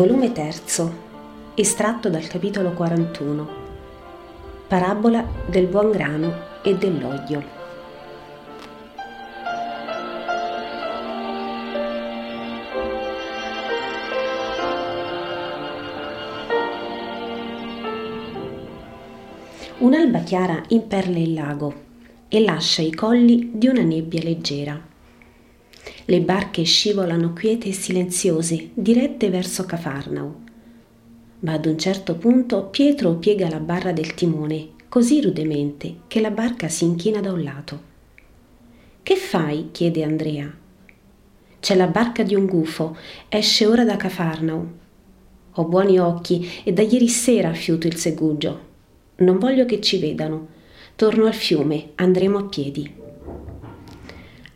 [0.00, 0.62] Volume 3,
[1.56, 3.48] estratto dal capitolo 41.
[4.66, 6.32] Parabola del buon grano
[6.62, 7.44] e dell'olio.
[19.80, 21.74] Un'alba chiara imperla il lago
[22.26, 24.89] e lascia i colli di una nebbia leggera.
[26.10, 30.40] Le barche scivolano quiete e silenziose, dirette verso Cafarnao.
[31.38, 36.32] Ma ad un certo punto Pietro piega la barra del timone così rudemente che la
[36.32, 37.80] barca si inchina da un lato.
[39.04, 39.68] Che fai?
[39.70, 40.52] chiede Andrea.
[41.60, 42.96] C'è la barca di un gufo,
[43.28, 44.72] esce ora da Cafarnao.
[45.52, 48.60] Ho buoni occhi e da ieri sera fiuto il segugio.
[49.18, 50.48] Non voglio che ci vedano.
[50.96, 52.98] Torno al fiume, andremo a piedi.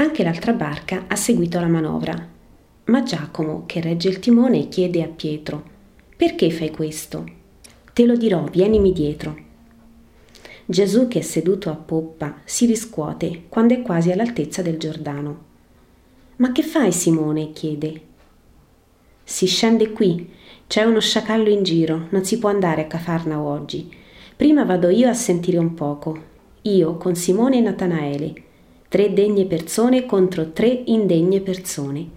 [0.00, 2.16] Anche l'altra barca ha seguito la manovra.
[2.84, 5.62] Ma Giacomo, che regge il timone, chiede a Pietro:
[6.16, 7.26] Perché fai questo?
[7.92, 9.36] Te lo dirò, vienimi dietro.
[10.64, 15.44] Gesù, che è seduto a poppa, si riscuote quando è quasi all'altezza del Giordano.
[16.36, 17.52] Ma che fai, Simone?
[17.52, 18.00] chiede.
[19.22, 20.30] Si scende qui,
[20.66, 23.94] c'è uno sciacallo in giro, non si può andare a Cafarnao oggi.
[24.34, 26.18] Prima vado io a sentire un poco,
[26.62, 28.48] io con Simone e Natanaele
[28.90, 32.08] tre degne persone contro tre indegne persone,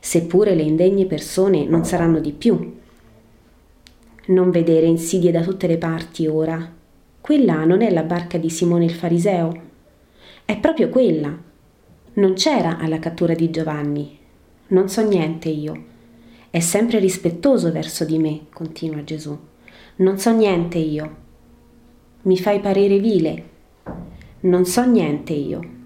[0.00, 2.74] seppure le indegne persone non saranno di più.
[4.26, 6.74] Non vedere insidie da tutte le parti ora.
[7.20, 9.62] Quella non è la barca di Simone il fariseo,
[10.44, 11.32] è proprio quella.
[12.14, 14.18] Non c'era alla cattura di Giovanni.
[14.68, 15.84] Non so niente io.
[16.50, 19.38] È sempre rispettoso verso di me, continua Gesù.
[19.98, 21.16] Non so niente io.
[22.22, 23.44] Mi fai parere vile.
[24.40, 25.76] Non so niente io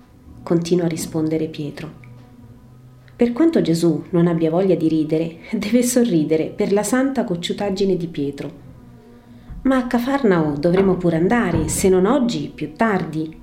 [0.43, 2.01] continua a rispondere Pietro.
[3.15, 8.09] Per quanto Gesù non abbia voglia di ridere, deve sorridere per la santa cocciutaggine di
[8.09, 8.51] Pietro.
[9.63, 13.39] Ma a Cafarnao dovremo pure andare, se non oggi, più tardi.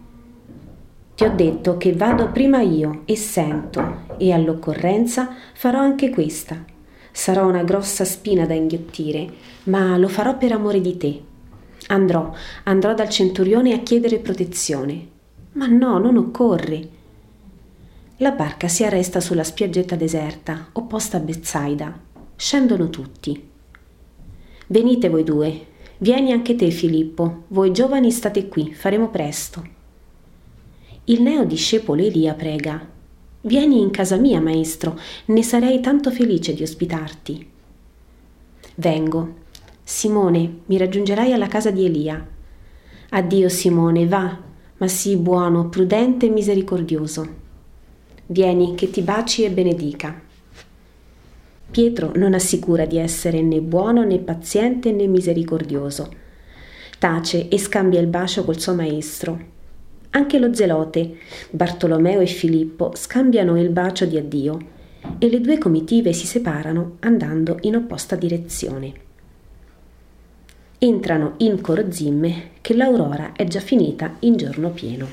[1.15, 6.65] Ti ho detto che vado prima io e sento, e all'occorrenza farò anche questa.
[7.11, 9.29] Sarò una grossa spina da inghiottire,
[9.63, 11.21] ma lo farò per amore di te.
[11.87, 12.33] Andrò,
[12.65, 15.17] andrò dal centurione a chiedere protezione.
[15.53, 16.87] Ma no, non occorre.
[18.17, 21.99] La barca si arresta sulla spiaggetta deserta, opposta a Bezzaida.
[22.35, 23.49] Scendono tutti.
[24.67, 25.65] Venite voi due.
[25.97, 27.43] Vieni anche te, Filippo.
[27.47, 29.77] Voi giovani state qui, faremo presto.
[31.05, 32.87] Il neo discepolo Elia prega.
[33.41, 37.49] Vieni in casa mia, maestro, ne sarei tanto felice di ospitarti.
[38.75, 39.33] Vengo.
[39.81, 42.27] Simone, mi raggiungerai alla casa di Elia.
[43.09, 44.37] Addio, Simone, va,
[44.79, 47.27] ma sii buono, prudente e misericordioso.
[48.25, 50.21] Vieni che ti baci e benedica.
[51.71, 56.09] Pietro non assicura di essere né buono né paziente né misericordioso.
[56.97, 59.57] Tace e scambia il bacio col suo maestro.
[60.11, 61.17] Anche lo zelote,
[61.51, 64.57] Bartolomeo e Filippo, scambiano il bacio di addio
[65.17, 69.07] e le due comitive si separano andando in opposta direzione.
[70.81, 75.07] Entrano in Corozimme che l'aurora è già finita in giorno pieno.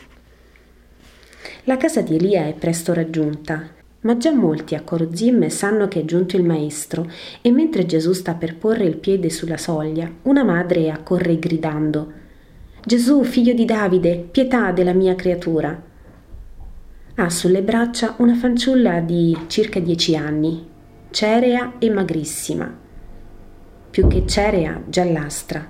[1.65, 3.69] La casa di Elia è presto raggiunta,
[4.03, 7.11] ma già molti a Corozimme sanno che è giunto il maestro
[7.43, 12.25] e mentre Gesù sta per porre il piede sulla soglia, una madre accorre gridando
[12.87, 15.83] Gesù, figlio di Davide, pietà della mia creatura.
[17.17, 20.65] Ha sulle braccia una fanciulla di circa dieci anni,
[21.11, 22.73] cerea e magrissima,
[23.97, 25.67] più che cerea, giallastra.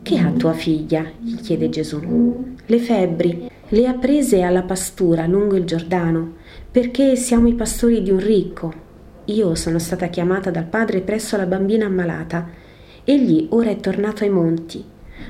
[0.00, 1.04] Che ha tua figlia?
[1.20, 2.54] gli chiede Gesù.
[2.64, 6.36] Le febbri le ha prese alla pastura lungo il Giordano,
[6.70, 8.72] perché siamo i pastori di un ricco.
[9.26, 12.48] Io sono stata chiamata dal padre presso la bambina ammalata.
[13.04, 14.82] Egli ora è tornato ai monti.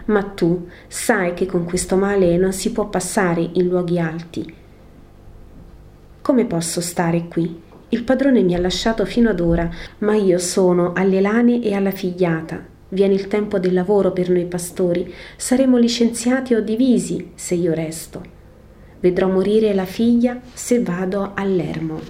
[0.04, 4.54] Ma tu sai che con questo male non si può passare in luoghi alti.
[6.22, 7.66] Come posso stare qui?
[7.90, 9.69] Il padrone mi ha lasciato fino ad ora,
[9.99, 14.46] ma io sono alle lane e alla figliata Viene il tempo del lavoro per noi
[14.46, 18.37] pastori, saremo licenziati o divisi se io resto.
[19.00, 22.00] Vedrò morire la figlia se vado all'Ermon.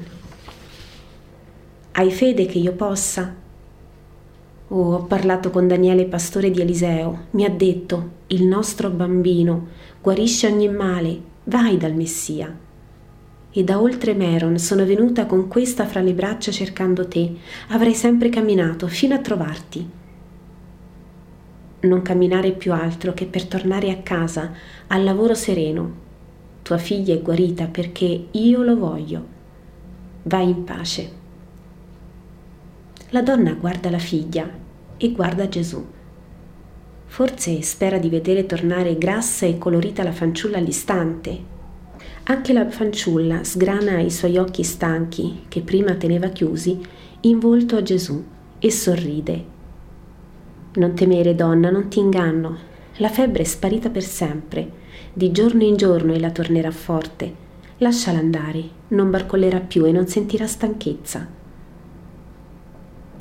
[1.92, 3.34] Hai fede che io possa?
[4.68, 9.68] Oh, ho parlato con Daniele pastore di Eliseo, mi ha detto, il nostro bambino
[10.00, 12.66] guarisce ogni male, vai dal Messia.
[13.58, 17.34] E da oltre Meron sono venuta con questa fra le braccia cercando te,
[17.68, 19.96] avrei sempre camminato fino a trovarti
[21.80, 24.52] non camminare più altro che per tornare a casa,
[24.88, 26.06] al lavoro sereno.
[26.62, 29.26] Tua figlia è guarita perché io lo voglio.
[30.24, 31.12] Vai in pace.
[33.10, 34.50] La donna guarda la figlia
[34.96, 35.86] e guarda Gesù.
[37.06, 41.56] Forse spera di vedere tornare grassa e colorita la fanciulla all'istante.
[42.30, 46.78] Anche la fanciulla sgrana i suoi occhi stanchi, che prima teneva chiusi,
[47.20, 48.22] in volto a Gesù
[48.58, 49.44] e sorride.
[50.74, 52.58] Non temere, donna, non ti inganno.
[52.98, 54.70] La febbre è sparita per sempre.
[55.10, 57.32] Di giorno in giorno ella tornerà forte.
[57.78, 61.26] Lasciala andare, non barcollerà più e non sentirà stanchezza.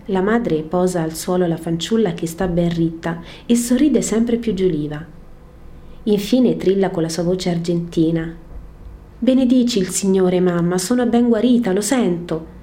[0.07, 4.53] La madre posa al suolo la fanciulla che sta ben ritta e sorride sempre più
[4.53, 5.01] giuliva.
[6.03, 8.45] Infine trilla con la sua voce argentina.
[9.19, 12.55] Benedici il Signore, mamma, sono ben guarita, lo sento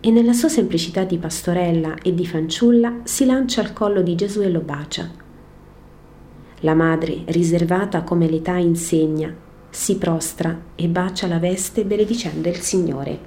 [0.00, 4.40] e nella sua semplicità di pastorella e di fanciulla si lancia al collo di Gesù
[4.40, 5.10] e lo bacia.
[6.60, 9.34] La madre, riservata come l'età insegna,
[9.70, 13.18] si prostra e bacia la veste benedicendo il Signore.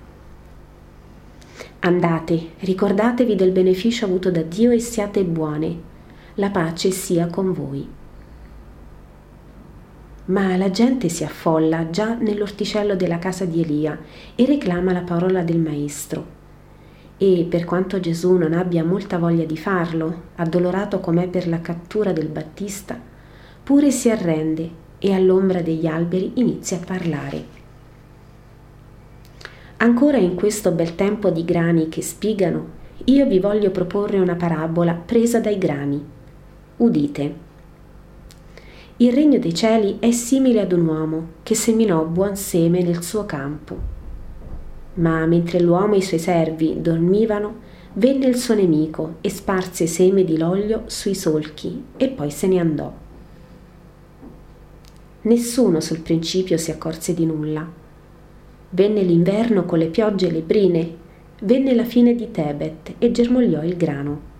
[1.79, 5.91] Andate, ricordatevi del beneficio avuto da Dio e siate buone.
[6.35, 8.01] La pace sia con voi.
[10.25, 13.97] Ma la gente si affolla già nell'orticello della casa di Elia
[14.35, 16.41] e reclama la parola del Maestro
[17.17, 22.11] e per quanto Gesù non abbia molta voglia di farlo, addolorato com'è per la cattura
[22.11, 22.99] del Battista,
[23.63, 27.45] pure si arrende e all'ombra degli alberi inizia a parlare.
[29.77, 34.93] Ancora in questo bel tempo di grani che spigano, io vi voglio proporre una parabola
[34.93, 36.03] presa dai grani.
[36.77, 37.42] Udite.
[39.03, 43.25] Il regno dei cieli è simile ad un uomo che seminò buon seme nel suo
[43.25, 43.93] campo
[44.95, 50.23] ma mentre l'uomo e i suoi servi dormivano, venne il suo nemico e sparse seme
[50.23, 52.93] di loglio sui solchi e poi se ne andò.
[55.21, 57.67] Nessuno sul principio si accorse di nulla.
[58.69, 60.95] Venne l'inverno con le piogge e le brine,
[61.41, 64.31] venne la fine di Tebet e germogliò il grano.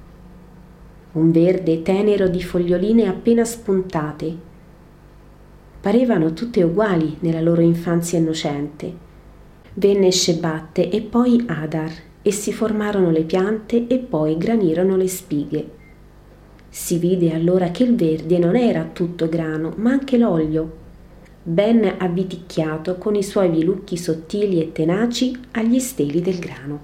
[1.14, 4.52] Un verde tenero di foglioline appena spuntate.
[5.84, 9.12] Parevano tutte uguali nella loro infanzia innocente
[9.74, 11.92] Venne Shebatte e poi Adar,
[12.22, 15.70] e si formarono le piante e poi granirono le spighe.
[16.70, 20.72] Si vide allora che il verde non era tutto grano, ma anche l'olio,
[21.44, 26.80] ben avviticchiato con i suoi vilucchi sottili e tenaci agli steli del grano.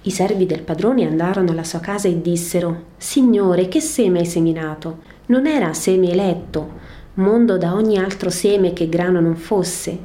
[0.00, 5.16] I servi del padrone andarono alla sua casa e dissero Signore, che seme hai seminato?
[5.26, 6.87] Non era seme eletto,
[7.18, 9.98] mondo da ogni altro seme che grano non fosse.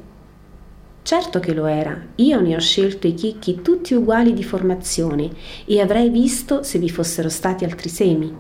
[1.04, 5.30] Certo che lo era, io ne ho scelto i chicchi tutti uguali di formazione
[5.66, 8.36] e avrei visto se vi fossero stati altri semi.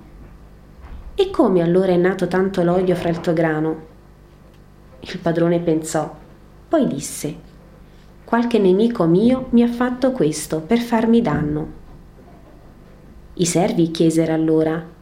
[1.14, 3.92] E come allora è nato tanto l'odio fra il tuo grano?
[5.02, 6.12] Il padrone pensò,
[6.68, 7.36] poi disse,
[8.24, 11.82] qualche nemico mio mi ha fatto questo per farmi danno.
[13.36, 14.93] I servi chiesero allora,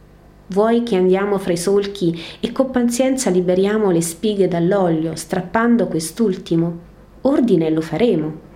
[0.52, 6.90] vuoi che andiamo fra i solchi e con pazienza liberiamo le spighe dall'olio, strappando quest'ultimo?
[7.22, 8.50] ordine lo faremo.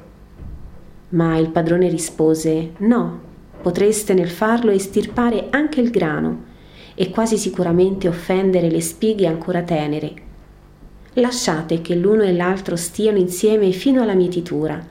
[1.11, 3.21] Ma il padrone rispose no,
[3.63, 6.55] potreste nel farlo estirpare anche il grano
[6.95, 10.13] e quasi sicuramente offendere le spighe ancora tenere.
[11.15, 14.85] Lasciate che l'uno e l'altro stiano insieme fino alla mietitura.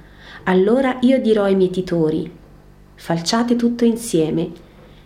[0.46, 2.32] Allora io dirò ai mietitori,
[2.96, 4.64] falciate tutto insieme,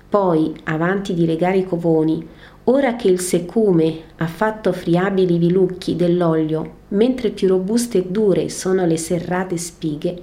[0.09, 2.27] poi, avanti di legare i covoni,
[2.69, 8.49] Ora che il secume ha fatto friabili i vilucchi dell'olio, mentre più robuste e dure
[8.49, 10.21] sono le serrate spighe,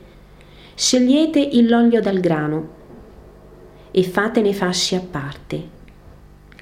[0.76, 2.68] scegliete l'olio dal grano
[3.90, 5.74] e fatene fasci a parte.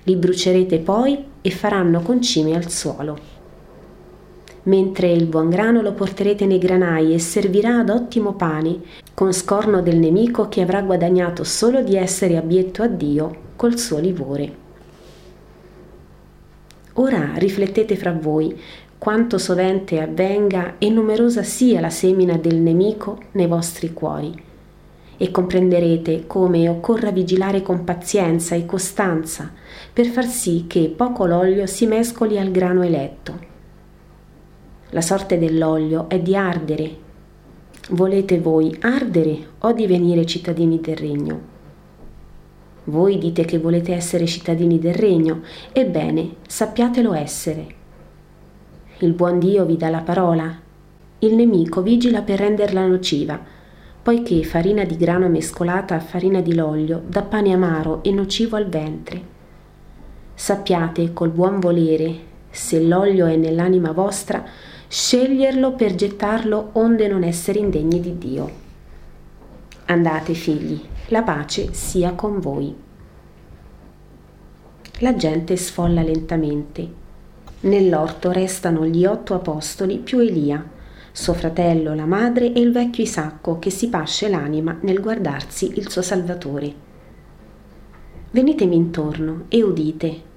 [0.04, 3.19] Li brucerete poi e faranno concime al suolo.
[4.64, 8.80] Mentre il buon grano lo porterete nei granai e servirà ad ottimo pane,
[9.12, 13.99] con scorno del nemico che avrà guadagnato solo di essere abietto a Dio col suo
[13.99, 14.62] livore.
[16.94, 18.59] Ora riflettete fra voi
[18.97, 24.33] quanto sovente avvenga e numerosa sia la semina del nemico nei vostri cuori
[25.16, 29.52] e comprenderete come occorra vigilare con pazienza e costanza
[29.92, 33.52] per far sì che poco l'olio si mescoli al grano eletto.
[34.94, 36.96] La sorte dell'olio è di ardere.
[37.90, 41.40] Volete voi ardere o divenire cittadini del regno?
[42.84, 45.40] Voi dite che volete essere cittadini del regno,
[45.72, 47.66] ebbene, sappiatelo essere.
[48.98, 50.60] Il buon Dio vi dà la parola,
[51.18, 53.42] il nemico vigila per renderla nociva,
[54.00, 58.68] poiché farina di grano mescolata a farina di l'olio dà pane amaro e nocivo al
[58.68, 59.22] ventre.
[60.34, 62.16] Sappiate col buon volere,
[62.48, 68.48] se l'olio è nell'anima vostra, sceglierlo per gettarlo onde non essere indegni di Dio.
[69.86, 72.72] Andate figli, la pace sia con voi.
[75.00, 76.88] La gente sfolla lentamente.
[77.62, 80.64] Nell'orto restano gli otto apostoli più Elia,
[81.10, 85.90] suo fratello, la madre e il vecchio Isacco che si pasce l'anima nel guardarsi il
[85.90, 86.72] suo Salvatore.
[88.30, 90.33] Venitemi intorno e udite.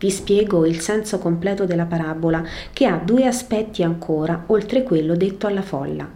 [0.00, 2.42] Vi spiego il senso completo della parabola
[2.72, 6.08] che ha due aspetti ancora oltre quello detto alla folla.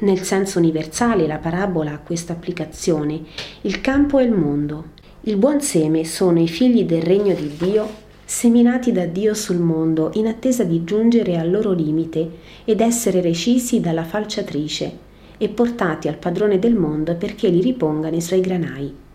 [0.00, 3.22] Nel senso universale la parabola ha questa applicazione.
[3.62, 4.88] Il campo è il mondo,
[5.22, 7.88] il buon seme sono i figli del regno di Dio,
[8.26, 12.30] seminati da Dio sul mondo in attesa di giungere al loro limite
[12.66, 14.92] ed essere recisi dalla falciatrice
[15.38, 19.08] e portati al padrone del mondo perché li riponga nei suoi granai.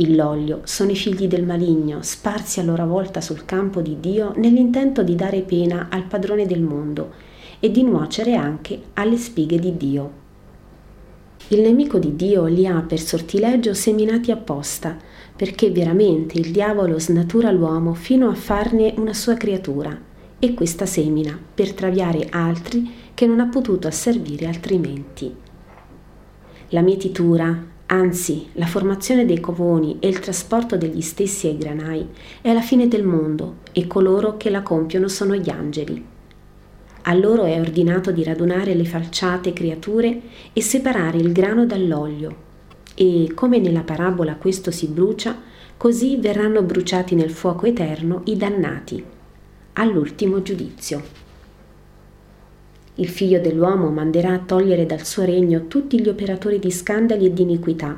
[0.00, 4.32] Il loglio sono i figli del maligno, sparsi a loro volta sul campo di Dio
[4.36, 7.14] nell'intento di dare pena al padrone del mondo
[7.58, 10.26] e di nuocere anche alle spighe di Dio.
[11.48, 14.96] Il nemico di Dio li ha per sortileggio seminati apposta,
[15.34, 20.00] perché veramente il diavolo snatura l'uomo fino a farne una sua creatura,
[20.38, 25.34] e questa semina per traviare altri che non ha potuto asservire altrimenti.
[26.68, 32.06] La mietitura, anzi la formazione dei covoni e il trasporto degli stessi ai granai,
[32.40, 36.04] è la fine del mondo e coloro che la compiono sono gli angeli.
[37.02, 40.20] A loro è ordinato di radunare le falciate creature
[40.52, 42.46] e separare il grano dall'olio.
[42.94, 45.40] E come nella parabola questo si brucia,
[45.76, 49.02] così verranno bruciati nel fuoco eterno i dannati,
[49.74, 51.27] all'ultimo giudizio.
[53.00, 57.32] Il figlio dell'uomo manderà a togliere dal suo regno tutti gli operatori di scandali e
[57.32, 57.96] di iniquità,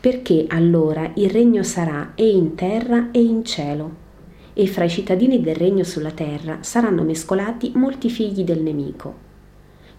[0.00, 4.06] perché allora il regno sarà e in terra e in cielo
[4.54, 9.26] e fra i cittadini del regno sulla terra saranno mescolati molti figli del nemico.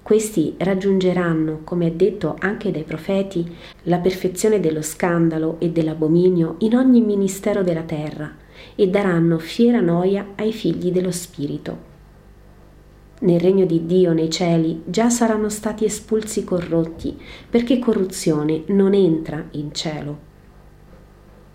[0.02, 3.50] Questi raggiungeranno, come è detto anche dai profeti,
[3.84, 8.36] la perfezione dello scandalo e dell'abominio in ogni ministero della terra
[8.76, 11.89] e daranno fiera noia ai figli dello Spirito.
[13.22, 17.18] Nel regno di Dio nei cieli già saranno stati espulsi i corrotti,
[17.50, 20.28] perché corruzione non entra in cielo.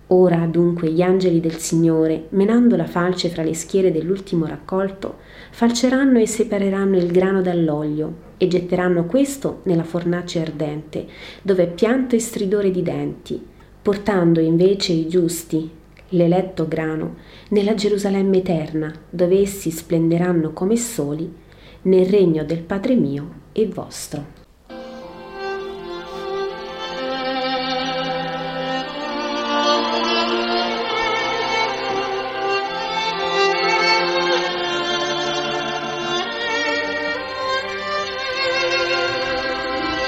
[0.08, 5.16] Ora dunque gli angeli del Signore, menando la falce fra le schiere dell'ultimo raccolto,
[5.50, 11.06] falceranno e separeranno il grano dall'olio e getteranno questo nella fornace ardente,
[11.40, 13.42] dove è pianto e stridore di denti,
[13.80, 15.70] portando invece i giusti,
[16.10, 17.16] l'eletto grano,
[17.48, 21.42] nella Gerusalemme eterna, dove essi splenderanno come soli,
[21.84, 24.43] nel regno del Padre mio e vostro.